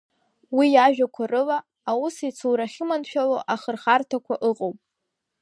[0.57, 1.57] Уи иажәақәа рыла,
[1.91, 4.77] аусецура ахьыманшәалоу ахырхарҭақәа ыҟоуп.